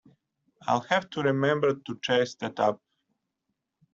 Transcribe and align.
I’ll 0.67 0.79
have 0.89 1.11
to 1.11 1.21
remember 1.21 1.75
to 1.75 1.99
chase 2.01 2.33
that 2.39 2.59
up. 2.59 2.81